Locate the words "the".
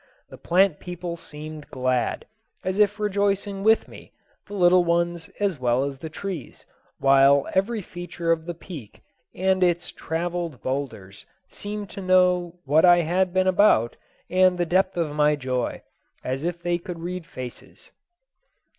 0.29-0.37, 4.47-4.55, 5.99-6.09, 8.47-8.55, 14.57-14.65